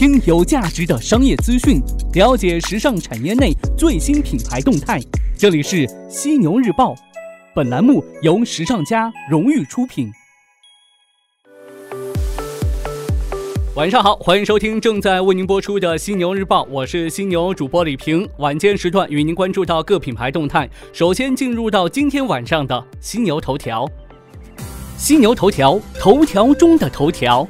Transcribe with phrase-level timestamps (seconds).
[0.00, 1.78] 听有价值的商业资讯，
[2.14, 4.98] 了解时尚产业内最新品牌动态。
[5.36, 6.94] 这里是犀牛日报，
[7.54, 10.10] 本栏目由时尚家荣誉出品。
[13.74, 18.26] 晚上好，欢迎收听正在为您播出的犀牛日报，我是犀牛主播李平。
[18.38, 20.66] 晚间时段与您关注到各品牌动态。
[20.94, 23.86] 首先进入到今天晚上的犀牛头条。
[24.96, 27.46] 犀牛头条，头条中的头条。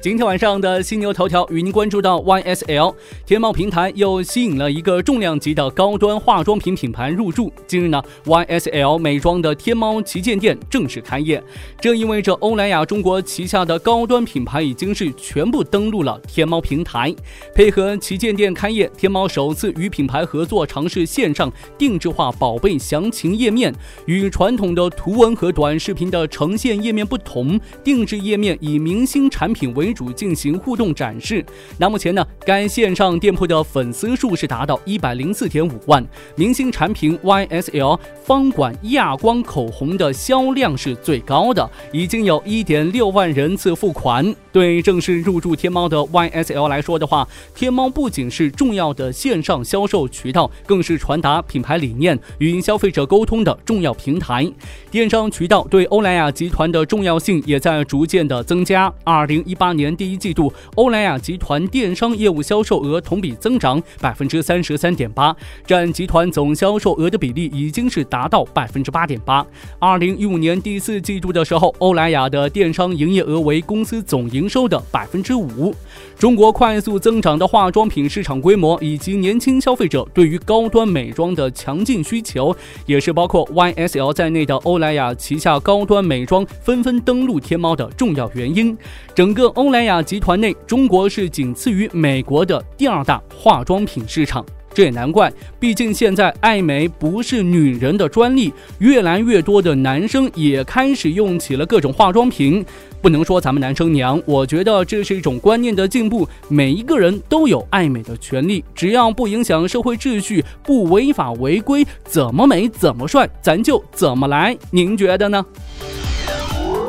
[0.00, 2.94] 今天晚上的犀牛头条与您关注到，YSL
[3.26, 7.52] 天猫平台又吸引了一个重量级的高端化妆品品牌入驻。
[7.66, 11.42] 今日呢，YSL 美妆的天猫旗舰店正式开业，
[11.80, 17.12] 这意味着欧莱雅中国旗下的高端品牌已经是全部登陆了天猫平台。
[17.52, 23.74] 配合旗舰店开业，天猫首次与品牌合作，尝试线上定制化宝贝详情页面。
[24.06, 29.87] 与传统的图文和短视频的呈现页面不同，定制页面以明星产品为。
[29.88, 31.42] 为主进行互动展示。
[31.78, 36.06] 那目前呢，该线上店铺的粉丝数是达到一百零四点五万。
[36.36, 44.34] 明星产品 YSL 方管亚光口红的销量是最高的，已经有一点六万人次付款。
[44.52, 54.46] 对正式入驻天猫的 YSL 来说的话，天猫不仅是重要的线上销售渠道，更是传达品牌理念与消费者沟通的重要平台。
[54.90, 58.92] 电商渠道对欧莱雅集团的重要性也在逐渐的增加。
[59.04, 65.34] 二零一八年年第一季度，欧莱雅集团电商业务销售额同比增长百分之三十三点八，
[65.64, 69.46] 占集团总销售额的比例已经是达到百分之八点八。
[69.78, 75.72] 二零一五年第四季度的时候，欧莱雅的电商营业额为公司总营收的百分之五。
[76.18, 82.54] 中国快速增长的化妆品市场规模以及年轻消费者对于高端美妆的强劲需求，
[82.86, 88.76] 也是包括 YSL 在内的欧莱雅旗下高端美妆纷纷登陆天猫的重要原因。
[89.14, 94.44] 整个欧莱雅集团内，中国是仅次于美国的第二大化妆品市场。
[94.74, 102.64] 这也难怪，毕竟现在爱美不是女人的专利，越来越多的男生也开始用起了各种化妆品。
[103.00, 106.28] 不能说咱们男生娘，我觉得这是一种观念的进步。
[106.48, 114.56] 每一个人都有爱美的权利，只要不影响社会秩序，不违法违规，怎么美怎么帅，咱就怎么来。
[114.70, 115.44] 您觉得呢？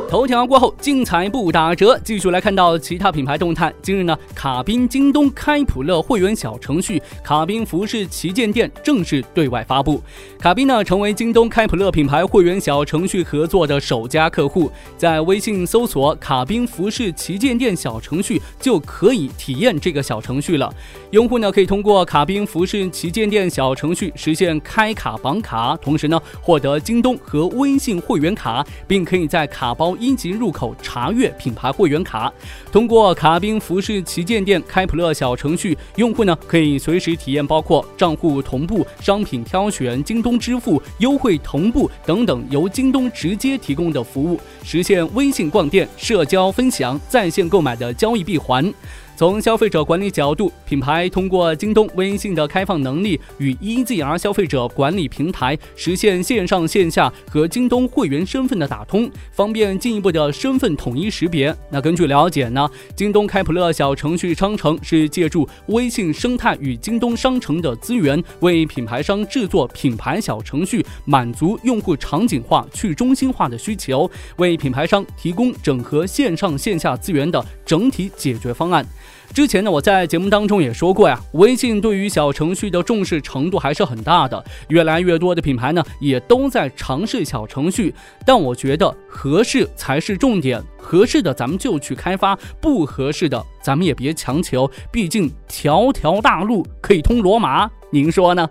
[0.09, 1.95] 头条过后，精彩不打折。
[2.03, 3.71] 继续来看到其他品牌动态。
[3.79, 10.01] 今日呢，卡宾京东开普勒会员小程序卡宾服饰旗舰店正式对外发布。
[10.39, 20.73] 卡宾呢，成为京东开普勒品牌会员小程序合作的首家客户，在微信搜索“卡宾服饰旗舰店”小程序就可以体验这个小程序了。
[21.11, 29.95] 用户呢，可以通过卡宾服饰旗舰店小程序实现开卡绑卡，同时呢，获得京东和微信会员卡，并可以在卡包。
[29.99, 32.31] 一级入口查阅品牌会员卡，
[32.71, 48.73] 通过卡宾服饰旗舰店开普勒小程序，用户呢可以随时体验包括账户同步、商品挑选、京东支付、优惠同步等等由京东直接提供的服务，实现微信逛店、社交分享、在线购买的交易闭环。
[49.19, 61.53] 从消费者管理角度，品牌通过京东微信的开放能力与 EZR 消费者管理平台实现线上线下和京东会员身份的打通，方便进一步的身份统一识别。
[61.69, 62.65] 那根据了解呢，
[62.95, 78.87] 京东开普勒小程序商城是借助微信生态与京东商城的资源，为品牌商制作品牌小程序，满足用户场景化、去中心化的需求，为品牌商提供整合线上线下资源的整体解决方案。
[79.33, 87.93] 之前呢，我在节目当中也说过呀，微信对于小程序的重视程度还是很大的，越来越多的品牌呢也都在尝试小程序，
[88.25, 98.49] 但我觉得合适才是重点，合适的咱们就去开发，不合适的咱们也别强求，毕竟条条大路可以通罗马，您说呢？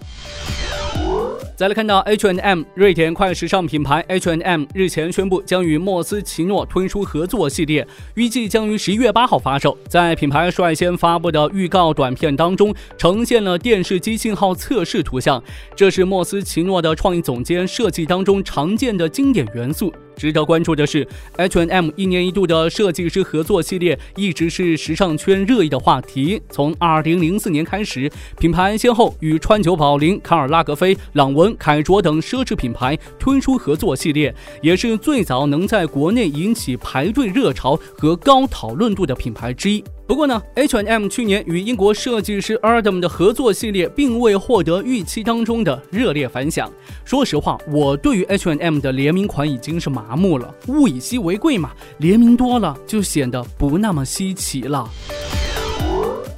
[1.58, 9.76] 再来看到 H and M 瑞典快时尚品牌 H and M 日前宣布将与莫斯奇诺推出合作系列，预计将于十一月八号发售。
[9.88, 15.42] 在品牌率先发布的预告短片当中，呈现了电视机信号测试图像，
[15.74, 19.92] 这是莫斯奇诺的创意总监设计当中常见的经典元素。
[20.18, 21.06] 值得关注的是
[21.36, 26.42] ，H&M 一年一度的设计师合作系列一直是时尚圈热议的话题。
[26.50, 39.84] 从2004年开始，品牌先后与川久保玲、卡尔拉格菲、朗文、凯卓等奢侈品牌推出合作系列，也是最早能在国内引起排队热潮和高讨论度的品牌之一。
[40.08, 46.72] 不过呢，H&M 去年与英国设计师 Adam 的合作系列并未获得预期当中的热烈反响。
[47.04, 50.52] 说实话，我对于 H&M 的联名款已经是麻木了。
[50.68, 54.88] 物以稀为贵嘛，联名多了就显得不那么稀奇了。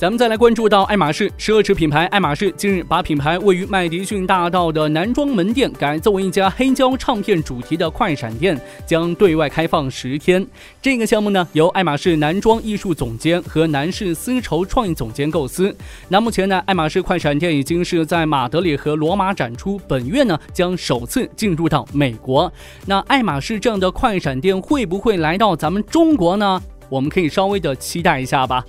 [0.00, 10.46] 咱们再来关注到爱马仕奢侈品牌爱马仕近日把品牌位于麦迪逊大道的男装门店改造为一家黑胶唱片主题的快闪店，将对外开放十天。
[10.80, 15.76] 这个项目呢，由爱马仕男装艺术总监和男士丝绸创意总监构思。
[16.08, 22.50] 那目前呢，爱马仕快闪店已经是在马德里和罗马展出，本月呢将首次进入到美国。
[22.86, 26.58] 那爱马仕这样的快闪店会不会来到咱们中国呢？
[26.88, 28.64] 我们可以稍微的期待一下吧。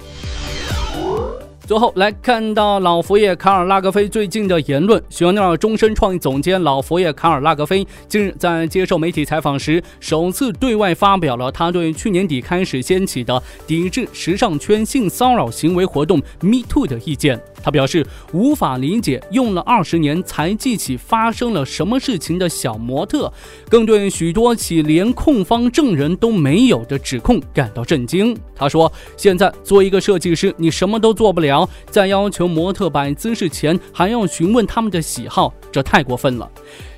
[1.67, 17.39] 最后来看到老佛爷卡尔拉格菲最近的言论，香奈儿终身创意总监老佛爷卡尔拉格菲近日在接受媒体采访时，首次对外发表了他对去年底开始掀起的抵制时尚圈性骚扰行为活动 “Me Too” 的意见。
[17.63, 23.31] 他表示无法理解用了二十年才记起发生了什么事情的小模特，
[23.69, 28.37] 更对许多起连控方证人都没有的指控感到震惊。
[28.55, 36.49] 他说：“现在做一个设计师，你什么都做不了，在要求模特摆姿势前还要询问他们的喜好，这太过分了。”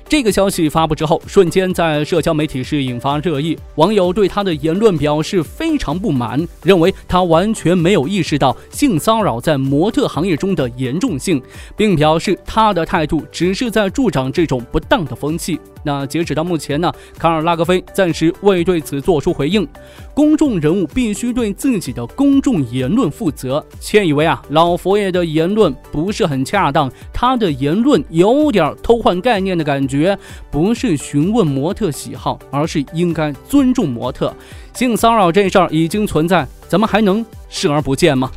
[0.06, 3.58] 这个消息发布之后，瞬间在社交媒体是引发热议。
[3.76, 11.42] 网友对他的言论表示非常不满，认为他完全没有意识到性骚扰在模特行业中的严重性，
[11.76, 15.58] 并表示他的态度只是在助长这种不当的风气。
[15.86, 19.66] 那截止到目前呢，卡尔拉格菲暂时未对此做出回应。
[20.14, 23.64] 公众人物必须对自己的公众言论负责。
[23.80, 29.93] 窃以为啊，老佛爷的言论不是很恰当，他的言论有点偷换概念的感觉，
[30.50, 34.34] 不是询问模特喜好，而是应该尊重模特。
[34.72, 38.30] 性骚扰这事儿已经存在，咱们还能视而不见吗？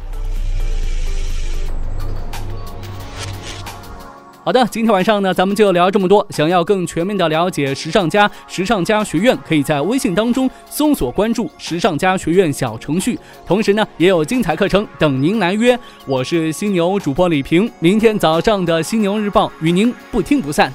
[4.44, 6.26] 好的，今天晚上呢，咱们就聊这么多。
[6.30, 13.20] 想要更全面的了解时尚家、时尚家学院，可以在微信当中搜索关注“时尚家学院”小程序。
[13.46, 15.78] 同时呢，也有精彩课程等您来约。
[16.06, 20.74] 我是犀牛主播李平，明天早上的《犀牛日报》与您不听不散。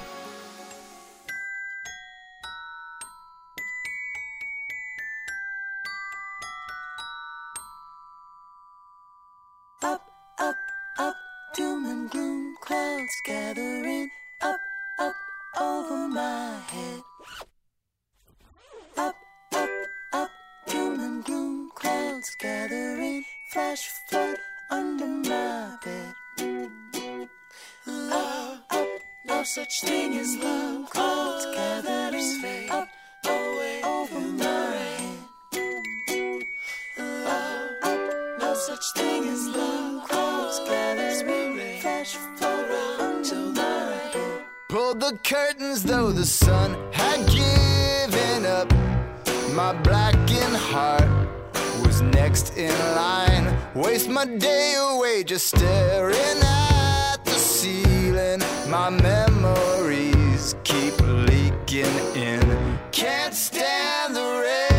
[12.72, 14.10] clouds gathering
[14.40, 14.60] up,
[14.98, 15.14] up
[15.60, 17.02] over my head.
[18.96, 19.14] Up,
[19.54, 19.68] up,
[20.14, 20.30] up,
[20.66, 24.38] doom and gloom, clouds gathering, flash flood
[24.70, 26.14] under my bed.
[27.86, 28.88] Love, up, up,
[29.26, 32.88] no such thing as love, clouds gathering, fade up,
[33.26, 35.18] away over my head.
[36.98, 39.11] Love, up, no such thing.
[45.00, 48.70] The curtains though the sun had given up.
[49.54, 51.08] My blackened heart
[51.84, 53.56] was next in line.
[53.74, 58.40] Waste my day away just staring at the ceiling.
[58.68, 62.78] My memories keep leaking in.
[62.90, 64.71] Can't stand the rain.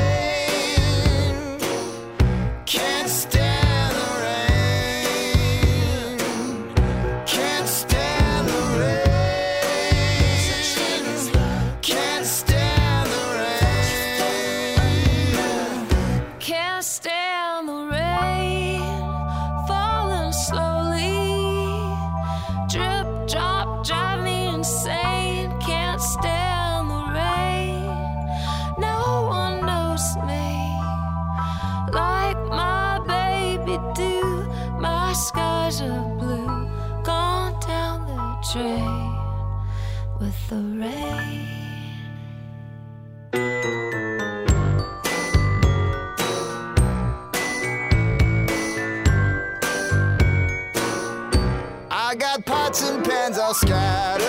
[53.53, 54.23] scared.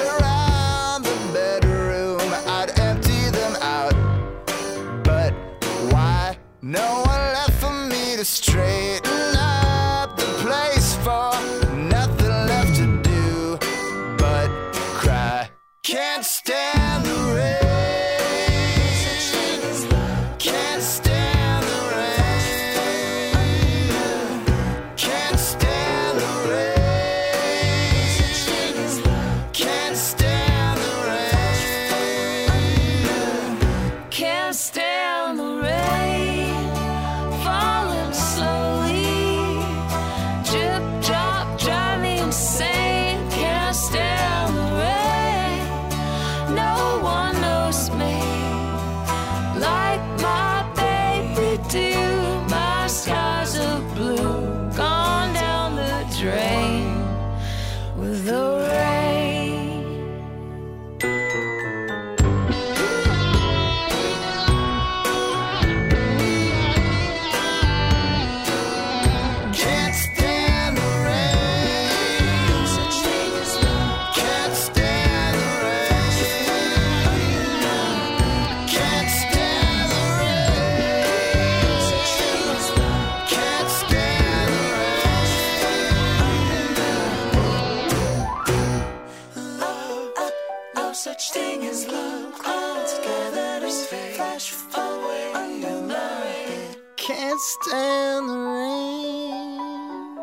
[97.06, 100.16] Can't stand the rain.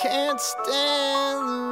[0.00, 1.63] Can't stand the rain.